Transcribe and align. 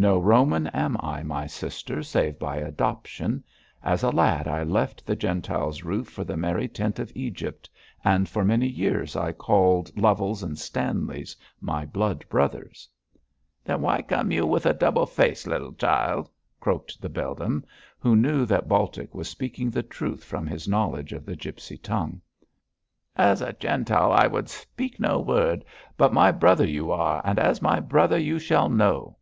'No 0.00 0.20
Roman 0.20 0.68
am 0.68 0.96
I, 1.00 1.24
my 1.24 1.48
sister, 1.48 2.04
save 2.04 2.38
by 2.38 2.58
adoption. 2.58 3.42
As 3.82 4.04
a 4.04 4.10
lad 4.12 4.46
I 4.46 4.62
left 4.62 5.04
the 5.04 5.16
Gentiles' 5.16 5.82
roof 5.82 6.08
for 6.08 6.22
the 6.22 6.36
merry 6.36 6.68
tent 6.68 7.00
of 7.00 7.10
Egypt, 7.16 7.68
and 8.04 8.28
for 8.28 8.44
many 8.44 8.68
years 8.68 9.16
I 9.16 9.32
called 9.32 9.90
Lovels 9.98 10.44
and 10.44 10.56
Stanleys 10.56 11.34
my 11.60 11.84
blood 11.84 12.24
brothers.' 12.28 12.88
'Then 13.64 13.82
why 13.82 14.02
come 14.02 14.30
you 14.30 14.46
with 14.46 14.66
a 14.66 14.72
double 14.72 15.04
face, 15.04 15.48
little 15.48 15.72
child?' 15.72 16.30
croaked 16.60 17.02
the 17.02 17.08
beldam, 17.10 17.64
who 17.98 18.14
knew 18.14 18.46
that 18.46 18.68
Baltic 18.68 19.16
was 19.16 19.28
speaking 19.28 19.68
the 19.68 19.82
truth 19.82 20.22
from 20.22 20.46
his 20.46 20.68
knowledge 20.68 21.12
of 21.12 21.26
the 21.26 21.34
gipsy 21.34 21.76
tongue. 21.76 22.20
'As 23.16 23.42
a 23.42 23.52
Gentile 23.54 24.12
I 24.12 24.28
would 24.28 24.48
speak 24.48 25.00
no 25.00 25.18
word, 25.18 25.64
but 25.96 26.12
my 26.14 26.30
brother 26.30 26.68
you 26.68 26.92
are, 26.92 27.20
and 27.24 27.36
as 27.40 27.60
my 27.60 27.80
brother 27.80 28.16
you 28.16 28.38
shall 28.38 28.68
know.' 28.68 29.16